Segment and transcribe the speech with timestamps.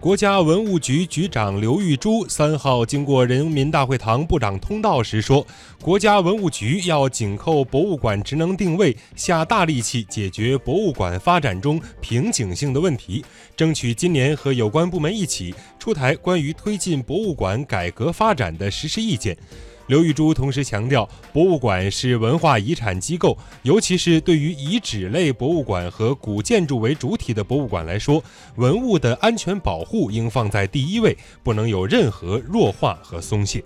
[0.00, 5.44] 国家文物局局长刘玉珠三号经过人民大会堂部长通道时说，
[5.82, 13.24] 国家文物局要紧扣博物馆职能定位，下大力气解决博物馆发展中瓶颈性的问题，
[13.56, 19.36] 争取今年和有关部门一起出台关于推进博物馆改革发展的实施意见。
[19.88, 28.22] 刘玉珠同时强调，博物馆是文化遗产机构，尤其是对于遗址类博物馆和古建筑为主体的博物馆来说，
[28.56, 33.64] 文物的安全保护应放在第一位，不能有任何弱化和松懈。